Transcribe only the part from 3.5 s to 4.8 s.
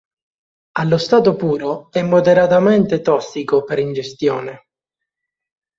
per ingestione.